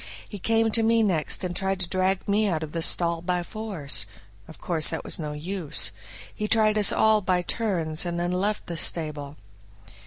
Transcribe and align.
He 0.27 0.39
came 0.39 0.71
to 0.71 0.81
me 0.81 1.03
next 1.03 1.43
and 1.43 1.55
tried 1.55 1.79
to 1.81 1.87
drag 1.87 2.27
me 2.27 2.47
out 2.47 2.63
of 2.63 2.71
the 2.71 2.81
stall 2.81 3.21
by 3.21 3.43
force; 3.43 4.07
of 4.47 4.57
course 4.57 4.89
that 4.89 5.03
was 5.03 5.19
no 5.19 5.33
use. 5.33 5.91
He 6.33 6.47
tried 6.47 6.79
us 6.79 6.91
all 6.91 7.21
by 7.21 7.43
turns 7.43 8.03
and 8.03 8.19
then 8.19 8.31
left 8.31 8.65
the 8.65 8.77
stable. 8.77 9.37